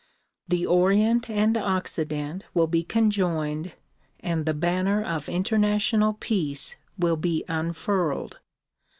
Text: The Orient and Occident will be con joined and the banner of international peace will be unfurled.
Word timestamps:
The 0.47 0.65
Orient 0.65 1.29
and 1.29 1.55
Occident 1.55 2.45
will 2.55 2.65
be 2.65 2.83
con 2.83 3.11
joined 3.11 3.73
and 4.19 4.47
the 4.47 4.53
banner 4.55 5.03
of 5.03 5.29
international 5.29 6.13
peace 6.13 6.75
will 6.97 7.17
be 7.17 7.45
unfurled. 7.47 8.39